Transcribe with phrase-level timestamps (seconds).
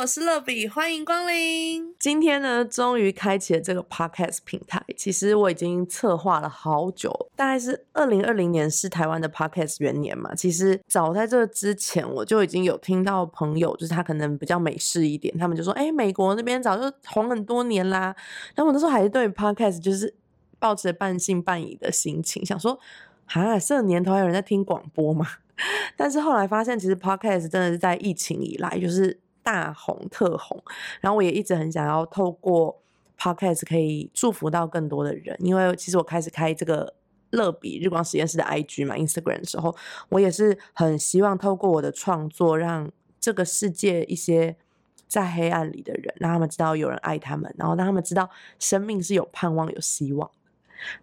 [0.00, 1.94] 我是乐比，欢迎光临。
[1.98, 4.82] 今天呢，终于开启了这个 podcast 平台。
[4.96, 10.34] 其实我已经策划了好久，大概是二零二零年是台湾的 podcast 元年嘛。
[10.34, 18.16] 其实早在这之前，我就已经有听到朋友，就是他可能比较美式一点，他们就说：“哎，美国那边早就红很多年啦。”
[18.56, 20.14] 然后我那时候还是对 podcast 就是
[20.58, 22.80] 抱着半信半疑的心情，想说
[23.28, 25.26] ：“啊，这年头还有人在听广播吗？”
[25.94, 30.62] 但是后来发现，其实 podcast 真的是在疫情以来就是大红特红。
[31.00, 32.80] 然后我也一直很想要透过
[33.18, 36.94] podcast 可以祝福到更多的人，因为其实我开始开这个
[37.30, 39.76] 乐比日光实验室的 IG 嘛，Instagram 的时候，
[40.08, 44.56] 我也是很希望透过我的创作，让这个世界一些
[45.06, 50.30] 在黑暗里的人，让他们知道有人爱他们，然后让他们知道生命是有盼望、有希望。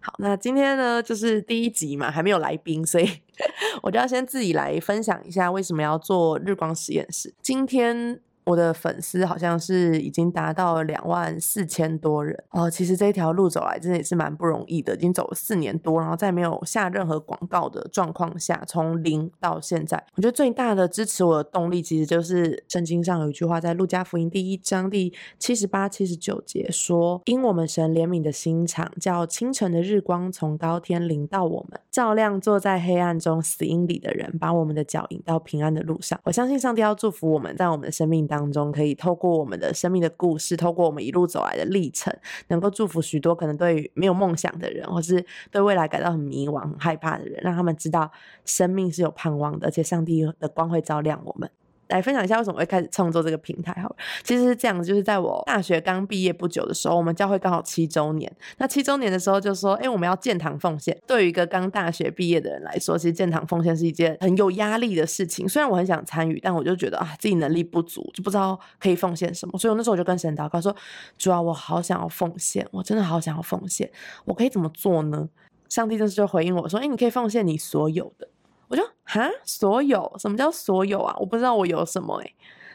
[0.00, 3.08] 好，那今天呢，就是第一集嘛，还没有来宾，所以
[3.80, 7.32] 我就要先自己来分享一下为什么要做日光实验室。
[7.40, 8.20] 今天。
[8.48, 12.70] 我的粉丝好像是已经达到两万四千多人哦。
[12.70, 38.37] 其实这一条路走来真的也是蛮不容易的，已经走了四年多，然后在没有下任何广告的状况下，从零到现在，我觉得最大的支持我的动力，其实就是圣经上有一句话，在路加福音第一章第七十八、七十九节说：“因我们神怜悯的心肠，叫清晨的日光从高天临到我们，照亮坐在黑暗中死荫里的人，把我们的脚引到平安的路上。”我相信上帝要祝福我们在我们的生命当。
[38.38, 42.16] 当中可以透过我们的生命的故事，透过我们一路走来的历程，
[42.48, 48.10] 能够祝福许多可能对于没有梦想的人，或是对未来感到很迷惘、很害怕的人，让他们知道
[48.44, 51.50] 生命是有盼望的，而且上帝的光会照亮我们。
[51.88, 58.30] 来分享一下为什么会开始创作这个平台，好，其实是这样，就是在我大学刚毕业不久的时候，我们教会刚好七周年。
[58.58, 60.96] 那七周年的时候就说，哎，我们要建堂奉献。
[61.06, 65.48] 对于一个刚大学毕业的人来说，其实建堂奉献是一件很有压力的事情。
[65.48, 69.58] 虽然我很想参与，但我就觉得啊，自己能力不足，就不知道可以奉献什么。
[69.58, 70.74] 所以我那时候我就跟神祷告说，
[71.16, 73.90] 主要我好想要奉献，我真的好想要奉献，
[74.24, 75.28] 我可以怎么做呢？
[75.68, 78.28] 上帝这时就回应我说，哎，你可以奉献你所有的。
[78.68, 81.16] 我就哈，所有什么叫所有啊？
[81.18, 82.34] 我不知道我有什么哎。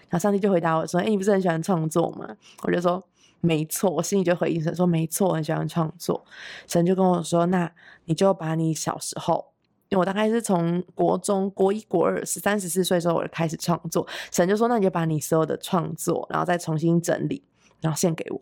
[0.10, 2.28] 然后上帝就回答我说：“哎，你不是很喜欢创作吗？”
[2.62, 3.04] 我就说
[3.42, 6.24] ：“没错。”我心里就回应神说：“没错，我很喜欢创作。”
[6.68, 7.72] 神就跟我说：“那
[8.06, 9.54] 你就把你小时候，
[9.90, 14.08] 因为我大概是从国中国一、国二十三、十四岁时候，我就开始创作。
[14.32, 17.44] 神就说：那你就把你所有的创作，然后再重新整理，
[17.82, 18.40] 然后献给我。”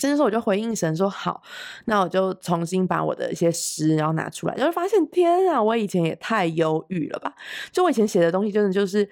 [0.00, 1.42] 甚至说，我就回应神说：“好，
[1.84, 7.32] 那我就重新把我的一些诗，然后拿出来，就会发现，天啊，我以前也太忧郁了吧！
[7.70, 9.08] 就我以前写的东西，真的就是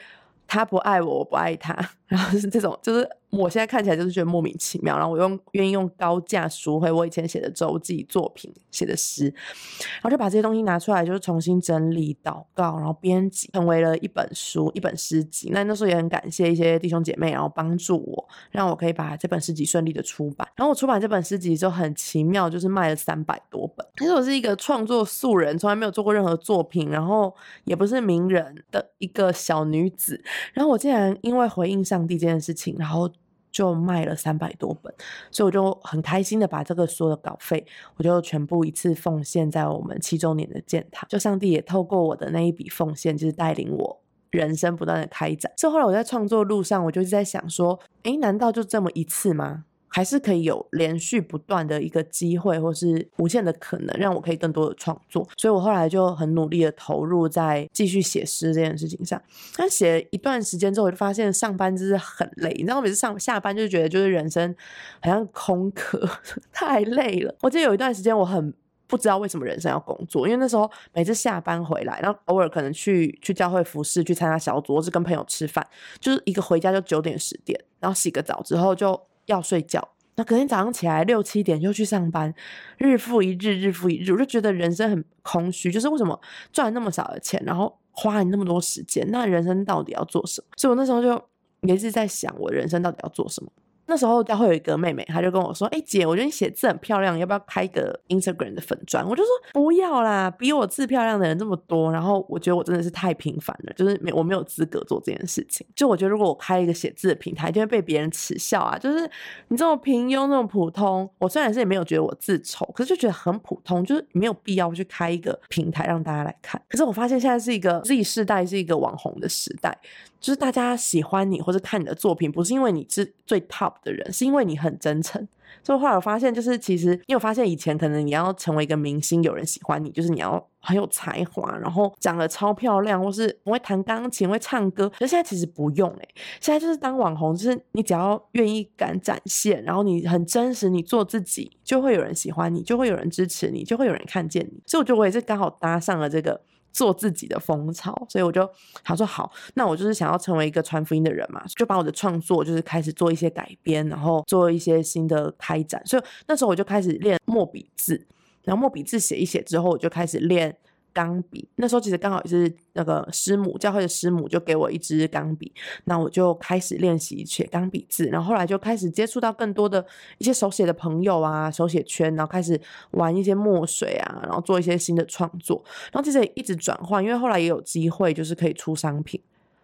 [0.46, 1.76] 他不爱我，我不爱他，
[2.08, 15.50] 然后是这种，就是。”我现在看起来就是觉得莫名其妙，然后我用愿意用高价赎回我以前写的周记作品、写的诗，然后就把这些东西拿出来，就是重新整理、祷告，然后编辑，成为了一本书、一本诗集。
[15.52, 20.48] 那那时候也很感谢一些弟兄姐妹，然后帮助我，让我可以把这本诗集顺利的出版。
[20.56, 23.86] 然后我出版这本诗集就很奇妙，就是卖了三百多本。
[23.98, 27.34] 其实我是一个创作素人，从来没有做过任何作品，然后
[27.64, 30.18] 也不是名人的一个小女子。
[30.54, 33.10] 然后我竟然因为回应上帝这件事情，然后。
[33.58, 34.94] 就卖了三百多本，
[35.32, 41.04] 所以我就很开心的把这个所有的稿费，我就全部一次奉献在我们七周年的建堂。
[41.08, 45.52] 就上帝也透过我的那一笔奉献，就是带领我人生不断的开展。
[45.56, 49.64] 所以后来我在创作路上，我就在想说，诶，难道就这么一次吗？
[49.88, 55.26] 还是可以有连续不断的一个机会，或是无限的可能，让我可以更多的创作。
[55.36, 59.20] 所以我后来就很努力的投入在继续写诗这件事情上。
[59.56, 62.50] 但写一段时间之后，我就发现上班就是很累。
[62.50, 64.54] 你知道，每次上下班就觉得就是人生
[65.02, 66.08] 好像空壳，
[66.52, 67.34] 太累了。
[67.40, 68.52] 我记得有一段时间我很
[68.86, 75.66] 不知道为什么人生要工作，因为那时候每次下班回来，然后偶尔可能去去教会服侍，去参加小组，或是跟朋友吃饭，
[75.98, 79.00] 就是一个回家就九点十点，然后洗个澡之后就。
[79.28, 82.34] 要睡觉，那隔天早上起来六七点又去上班，
[82.76, 85.70] 日复一日，日复一日，我就觉得人生很空虚。
[85.70, 86.20] 就是为什么
[86.52, 90.46] 赚那么少的钱，然后花你那么多时间，那人生到底要做什么？
[90.56, 91.22] 所以我那时候就
[91.60, 93.50] 也是在想，我人生到底要做什么。
[93.88, 105.66] 那时候，家会有一个妹妹，她就跟我说：“哎，姐，我觉得你写字很漂亮，要不要开个 Instagram 的粉砖？”我就说：“不要啦，比我字漂亮的人这么多。”然后我觉得我真的是太平凡了，就是没我没有资格做这件事情。
[105.74, 108.78] 就我觉得，如果我开一个写字的平台，就会被别人耻笑啊！
[108.78, 109.10] 就是
[109.48, 111.08] 你这么平庸，那么普通。
[111.18, 116.60] 我虽然是也没有觉得我字丑，可是就觉得很普通，就是没有必要去开一个平台让大家来看。
[116.68, 119.78] 可是我发现现在是一个 Z 世代，是一个网红的时代。
[120.20, 125.26] 就是大家喜欢你或者看你的作品，不是因为你是最 top 的人，是因为你很真诚。
[125.62, 134.88] 所以后来我发现，就是其实你有发现，以前可能你要成为一个明星，有人喜欢你，就是你要很有才华，然后长得超漂亮，或是会弹钢琴、会唱歌。
[134.98, 136.08] 可现在其实不用诶、
[136.40, 144.62] 现在就是当网红，就是你只要愿意敢展现，然后你很真实，你做自己，就会有人喜欢你，就会有人支持你，就会有人看见你。
[144.66, 146.40] 所以我觉得我也是刚好搭上了这个。
[146.72, 148.48] 做自己的风潮，所以我就
[148.84, 155.84] 他说好，那我就是想要成为一个传福音的人嘛，就把我的创作就是开始做一些改编，然后做一些新的开展。
[155.86, 158.06] 所以那时候我就开始练墨笔字，
[158.44, 160.56] 然后墨笔字写一写之后，我就开始练
[160.92, 161.48] 钢笔。
[161.56, 165.52] 那时候其实刚好也是那个师母教会的师母就给我一支钢笔，
[165.84, 168.06] 那我就开始练习写钢笔字。
[168.06, 169.84] 然后后来就开始接触到更多的
[170.18, 172.60] 一些手写的朋友啊，手写圈，然后开始
[172.92, 175.62] 玩一些墨水啊，然后做一些新的创作。
[175.92, 179.20] 然后其实也一直转换，因为后来也有机会就是可以出商品，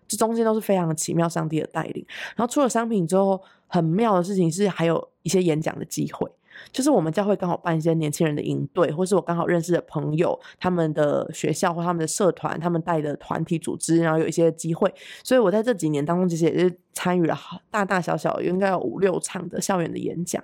[0.07, 2.05] 这中间都是非常的奇妙上帝的带领。
[2.37, 6.31] 然后出了商品之后，很妙的事情是还有一些演讲的机会。
[6.73, 14.93] 就是我们教会刚好办一些年轻人的营队，或是我刚好认识的朋友，他们的学校或他们的社团，他们带的团体组织，然后有一些机会，
[15.23, 17.37] 所以我在这几年当中，其实也是参与了
[17.71, 20.43] 大大小小应该有五六场的校园的演讲。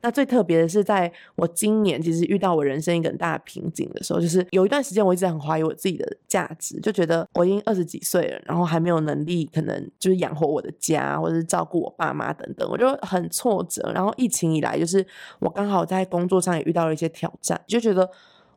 [0.00, 13.90] 那最特别的是，在我今年其实遇到我人生一个很大的瓶颈的时候，就是有一段时间我一直很怀疑我自己的价值，就觉得我已经二十几岁了，然后还没有能力，可能就是养活我的家，或者是照顾我爸妈等等，我就很挫折。
[13.94, 15.06] 然后疫情以来，就是
[15.38, 18.10] 我刚好在工作上也遇到了一些挑战，就觉得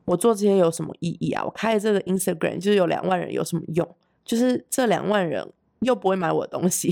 [0.06, 1.44] 我做这些有什么意义啊？
[1.44, 3.88] 我开这个 Instagram 就是有两万人有什么用？
[4.24, 5.48] 就是这两万人
[5.80, 6.90] 又不会买我的东西，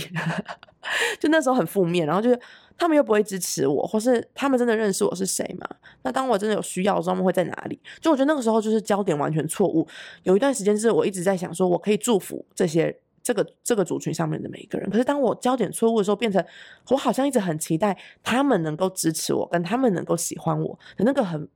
[1.19, 2.39] 就那时候很负面，然后就是
[2.77, 5.68] 他们又不会支持我，或是他们真的认识我是谁吗？
[6.03, 7.80] 那当我真的有需要的时候，他们会在哪里？
[8.01, 9.88] 就我觉得那个时候就是焦点完全错误。
[10.24, 14.89] 有一段时间是我一直在想说，我可以祝福这些这个这个族群上面的每一个人。
[14.89, 16.44] 可是当我焦点错误的时候，变成
[16.89, 21.47] 我好像一直很期待他们能够支持我，跟他们能够喜欢我的那个很，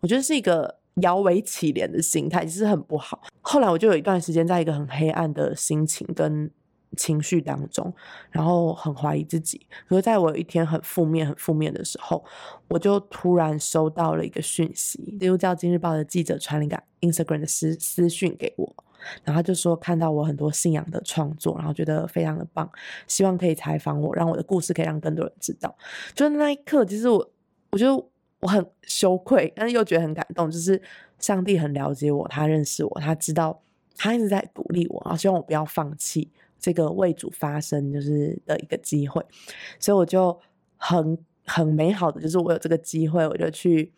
[0.00, 3.22] 我觉得是一个摇尾乞怜的心态，其实很不好。
[3.40, 6.50] 后来我就有一段时间在一个很黑暗的心情跟
[6.96, 7.92] 情绪当中，
[8.30, 9.64] 然后很怀疑自己。
[9.88, 12.24] 可是在我有一天很负面、很负面的时候，
[12.68, 18.74] 我就突然收到了一个讯息，基督教今日报的记者传了一个 Instagram 的私私讯给我，
[19.22, 22.68] 然后他就说看到我很多信仰的创作，然后觉得非常的棒，
[23.06, 25.72] 希望可以采访我，让我的故事可以让更多人知道。
[26.12, 27.30] 就是那一刻，其实我
[27.70, 28.04] 我觉得
[28.40, 30.80] 我很羞愧，但是又觉得很感动，就是
[31.18, 33.62] 上帝很了解我，他认识我，他知道
[33.96, 39.24] 他一直在鼓励我，然后希望我不要放弃这个为主发声就是的一个机会，
[39.78, 40.38] 所以我就
[40.76, 43.92] 很很美好的，就是我有这个机会，我就去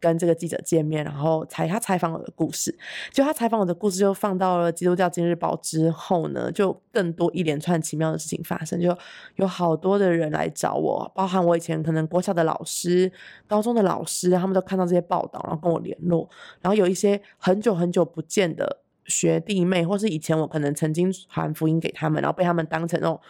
[0.00, 2.76] 跟这个记者见面，然后采他采访我的故事，
[3.12, 8.96] 就他采访我的故事就放到了基督教今日报之后呢，就更多一连串奇妙的事情发生，就
[9.36, 13.12] 有好多的人来找我，包含我以前可能国小的老师、
[13.46, 16.28] 高中的老师，他们都看到这些报道，然后跟我联络，
[16.60, 23.20] 然后有一些很久很久不见的学弟妹，或是以前我可能曾经传福音给他们，然后被他们当成那种。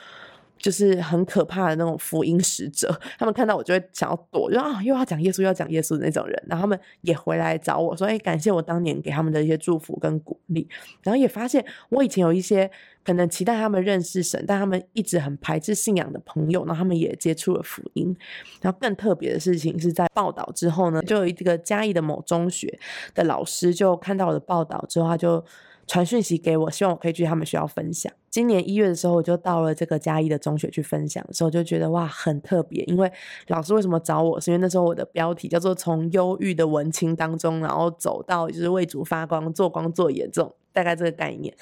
[0.61, 6.43] 就是很可怕的那种福音使者，他们看到我就会想要躲，就啊又要讲耶稣，又要讲耶稣的那种人。
[6.47, 10.69] 然后他们也回来找我说：“哎，感谢我当年给他们的一些祝福跟鼓励。”
[11.03, 12.71] 然后也发现我以前有一些
[13.03, 18.15] 可能期待他们认识神，但他们一直很排斥信仰的朋友，然后他们也接触了福音。
[18.61, 22.79] 然后更特别的事情是在报道之后呢，就有一个嘉义的某中学
[23.15, 25.43] 的老师就看到我的报道之后，他就。
[25.91, 28.13] 传讯息给我，希望我可以去他们学校分享。
[28.31, 32.85] 今年一月的时候，我就到了这个嘉义的中学去分享的时候，就觉得哇，很特别。
[32.85, 33.11] 因为
[33.49, 41.53] 老师为什么找我，是因为那时候我的标题叫做“从忧郁的文青当中，然后走到就是为主发光、做光做盐”这种大概这个概念。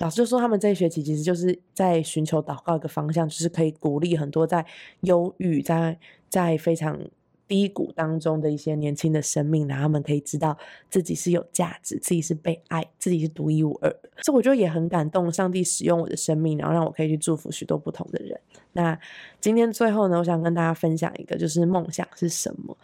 [0.00, 4.66] 老师就说，他们这一学期其实就是在寻求祷告一个方向，就是可以鼓励很多在
[5.00, 5.98] 忧郁、在
[6.28, 7.00] 在非常。
[7.48, 10.56] 低谷当中的一些年轻的生命，然后他们可以知道
[10.90, 14.10] 自己是有价值，自己是被爱，自己是独一无二的。
[14.22, 18.38] 所以我觉得也很感动，上帝使用我的生命，然后让我可以去祝福许多不同的人。
[18.74, 18.96] 那
[19.40, 22.76] 今天最后呢，我想跟大家分享一个，就是梦想是什么。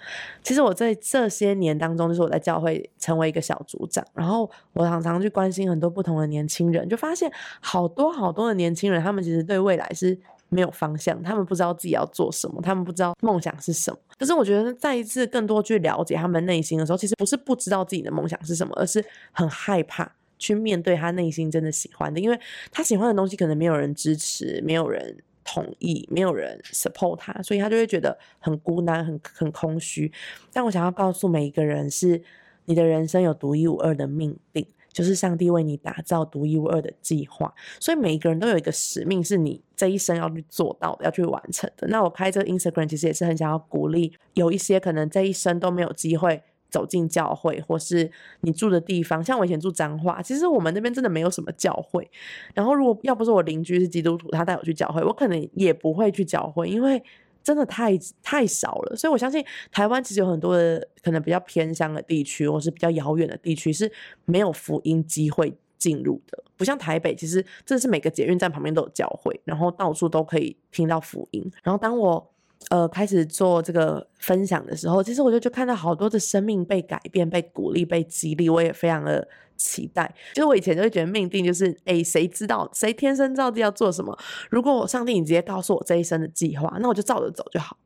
[0.42, 7.30] 其实我在这些年当中，就是我在教会成为一个小组长，然后我常常去关心很多不同的年轻人，就发现
[7.60, 10.18] 好多好多的年轻人，他们其实对未来是。
[10.50, 13.98] 没有方向，他们不知道自己要做什么，他们不知道梦想是什么。
[14.24, 22.40] 可是我觉得，再一次更多去了解他们内心的时候，其实不是不知道自己的梦想是什么，而是很害怕去面对他内心真的喜欢的，因为
[22.72, 25.14] 他喜欢的东西可能没有人支持，没有人
[25.44, 30.10] 同意，没有人 support 他，所以他就会觉得很孤单，很很空虚。
[30.54, 32.22] 但我想要告诉每一个人，是
[32.64, 34.66] 你的人生有独一无二的命定。
[34.94, 37.52] 就是上帝为你打造独一无二的计划。
[37.80, 41.86] 所以每一个人都有一个使命，是你这一生要去做到的，要去完成的。
[41.88, 46.42] 那我开这个 Instagram 其实也是很想要鼓励有一些可能这一生都没有机会。
[46.70, 48.10] 走进教会，或是
[48.40, 52.10] 你住的地方，像我以前住彰化，其实我们那边真的没有什么教会。
[52.52, 57.00] 然后，如果要不是我邻居是基督徒，他带我去教会，我可能也不会去教会，因为
[57.44, 58.96] 真的太太少了。
[58.96, 63.88] 所以我相信台湾其实有很多的可能比较偏乡的地区，或是比较遥远的地区是
[64.24, 66.42] 没有福音机会进入的。
[66.56, 71.52] 不像台北，其实真的是每个捷运站旁边都有教会，然后到处都可以听到福音。
[71.62, 72.30] 然后当我
[72.70, 80.10] 呃，开始做这个分享的时候，其实我就就看到好多的生命被改变、被鼓励、被激励，我也非常的期待。
[80.32, 84.16] 就是我以前就会觉得命定就是，哎，谁知道谁天生造地要做什么？
[84.48, 87.76] 如果上帝你直接告诉我这一生的计划，那我就照着走就好。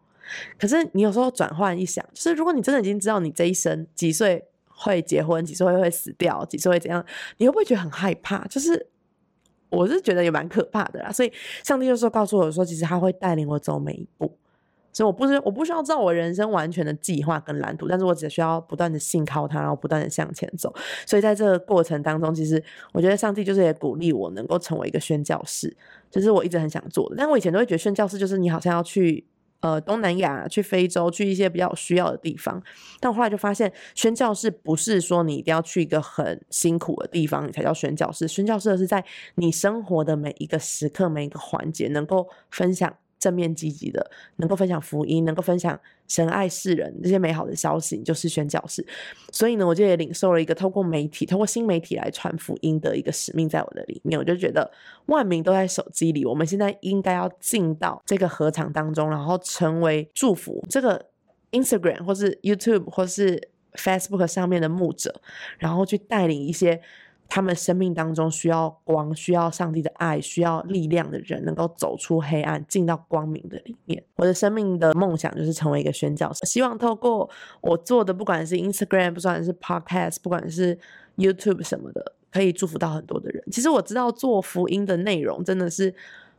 [0.59, 4.45] 可是你有时候转换一想，就是如果你真的已经知道你这一生几岁
[4.79, 7.05] 会结婚，几岁会死掉，几岁会怎样，
[7.39, 8.47] 你会不会觉得很害怕？
[8.47, 8.87] 就是
[9.71, 11.11] 我是觉得也蛮可怕的啦。
[11.11, 11.33] 所以
[11.65, 14.33] 上帝就说告诉我说，其实他会带领我走每一步。
[14.91, 20.75] 所以我不是我不需要知道我人生完全的计划跟蓝图，但是我只需要不断的信靠他，然后不断的向前走。
[21.07, 22.61] 所以在这个过程当中，其实
[22.93, 25.77] 我觉得上帝就是也鼓励我能够成为一个宣教士，
[26.11, 27.17] 就是我一直很想做的。
[27.17, 29.25] 但我以前都会觉得宣教士就是你好像要去
[29.61, 32.63] 呃东南亚、去非洲、去一些比较需要的地方。
[33.01, 39.05] 但后来就发现，宣教士不是说你一定要去一个很辛苦的地方你才叫宣教士，宣教士是在
[39.37, 42.95] 你生活的每一个时刻、每一个环节能够分享。
[43.19, 48.87] 正面积极的，能够分享福音，能够分享神爱世人这些美好的消息，就是宣教士。
[49.33, 54.71] 所以呢，我就也领受了一个透过媒体，透过新媒体来传福音的一个使命，在我的里面，我就觉得
[55.07, 61.07] 万民都在手机里，我们现在应该要进到这个合场当中，然后成为祝福这个
[61.51, 65.21] Instagram 或是 YouTube 或是 Facebook 上面的牧者，
[65.59, 66.81] 然后去带领一些。
[67.31, 74.03] 他们生命当中需要光，需要上帝的爱，需要力量的人，能够走出黑暗，进到光明的里面。
[74.17, 77.29] 我的生命的梦想就是成为一个宣教士，希望透过
[77.61, 80.79] 我做的，不管是 Instagram，不管是 Podcast，不管是
[81.17, 83.45] YouTube 什么的，可以祝福到很多的人。
[83.53, 85.95] 其实我知道做福音的内容真的是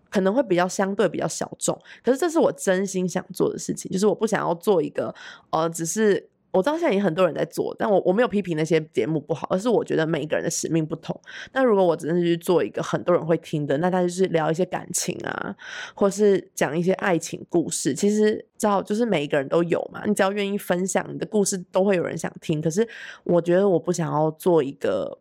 [0.10, 5.14] 可能会比较相对比较小众，可是这是我真心想做的事情，就是我不想要做一个
[5.52, 6.29] 呃，只是。
[6.52, 11.20] 我知道现在也很多人在做，但我我没有批评那些节目不好，而是我觉得每一个人的使命不同。
[11.54, 15.56] 那如果我只是去做一个很多人会听的，那他就是聊一些感情啊，
[15.94, 17.94] 或是讲一些爱情故事。
[17.94, 22.60] 其实知道就是每一个人都有嘛，你只要愿意分享你的故事，都会有人想听。
[22.60, 22.88] 可是
[23.24, 25.20] 我觉得我不想要做一个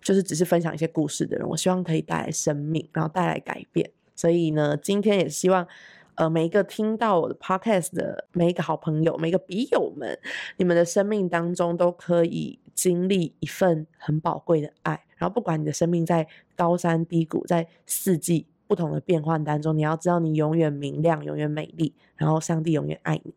[0.00, 3.90] 就是只是分享一些故事的人，我希望可以带来生命，然后带来改变。
[4.14, 5.66] 所以呢，今天也希望。
[6.20, 10.18] 呃，每一个听到我的 podcast 的每一个好朋友，每一个笔友们，
[10.58, 15.02] 你们的生命当中都可以经历一份很宝贵的爱。
[15.16, 23.32] 然后，不管你的生命在高山低谷，在四季不同的变换当中，你要知道你永远明亮，永远美丽，然后上帝永远爱你。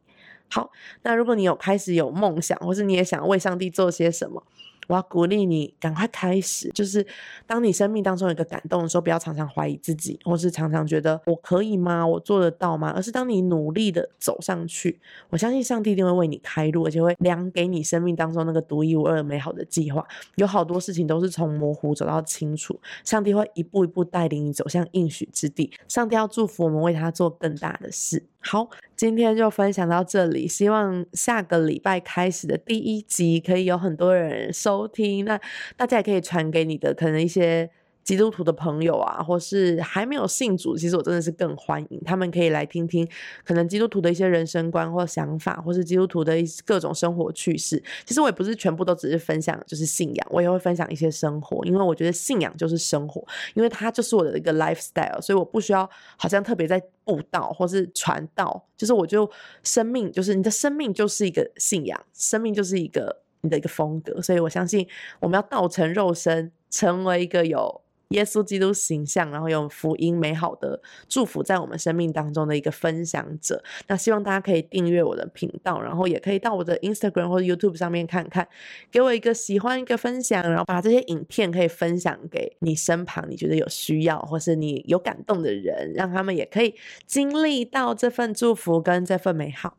[0.49, 0.69] 好，
[1.03, 4.43] 那如果你有开始有梦想，或是你也想为上帝做些什么？
[4.87, 7.05] 我要鼓励你赶快开始，就是
[7.45, 12.05] 当你生命当中有一个感动的时候，不要常常怀疑自己，或是常常觉得我可以吗？
[12.05, 12.91] 我做得到吗？
[12.95, 14.99] 而是当你努力的走上去，
[15.29, 20.05] 我相信上帝一定会为你开路，而且会量给你生命当中那个独一无二美好的计划。
[20.35, 25.71] 有好多事情都是从模糊走到清楚，上帝会一步一步带领你走向应许之地。
[25.87, 28.23] 上帝要祝福我们，为他做更大的事。
[28.43, 30.47] 好，今天就分享到这里。
[30.47, 35.39] 希望下个礼拜开始的第一集可以有很多人收听，那
[35.77, 37.69] 大家也可以传给你的可能一些。
[38.03, 43.07] 基督徒的朋友啊，或是还没有信主，其实我真的是更欢迎他们可以来听听，
[43.45, 47.81] 可能基督徒的一些人生观或想法，或是基督徒的一各种生活趣事。
[48.05, 59.29] 其实我也不是全部都只是分享，就是信仰，我也会分享一些生活，因为我觉得信仰就是生活，因为它就是我的一个 lifestyle，所以我不需要好像特别在布道或是传道，就是我就
[59.63, 64.85] 生命就是你的生命就是一个信仰，生命就是一个你的一个风格，所以我相信
[65.21, 67.82] 我们要道成肉身，成为一个有。
[68.13, 73.63] 耶稣基督形象，然后用福音美好的祝福在我们生命当中的一个分享者。
[73.87, 78.47] 那希望大家可以订阅我的频道，然后也可以到我的 Instagram 或者 YouTube 上面看看，
[78.91, 89.77] 给我一个喜欢一个分享，然后把这些影片可以分享给你身旁你觉得有需要或是你有感动的人，让他们也可以经历到这份祝福跟这份美好。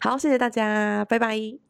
[0.00, 1.67] 好，谢谢大家，拜拜。